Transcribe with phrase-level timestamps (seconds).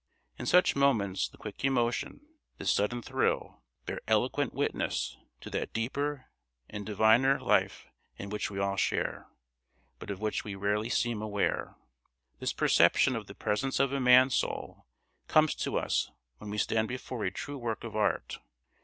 [0.39, 2.21] In such moments the quick emotion,
[2.57, 6.25] the sudden thrill, bear eloquent witness to that deeper
[6.67, 7.85] and diviner life
[8.17, 9.27] in which we all share,
[9.99, 11.75] but of which we rarely seem aware.
[12.39, 14.87] This perception of the presence of a man's soul
[15.27, 16.09] comes to us
[16.39, 18.39] when we stand before a true work of art.